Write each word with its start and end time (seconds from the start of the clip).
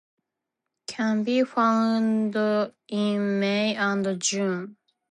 Can 0.87 1.23
be 1.23 1.43
found 1.43 2.35
in 2.87 3.39
May 3.39 3.75
and 3.75 4.19
June. 4.19 4.75